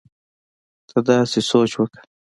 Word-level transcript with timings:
ته 0.89 0.97
داسې 1.07 1.39
سوچ 1.49 1.71
وکړه 1.77 2.01